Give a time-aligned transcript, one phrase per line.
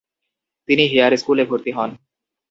[0.69, 1.89] তিনি হেয়ার স্কুলে ভর্তি হন।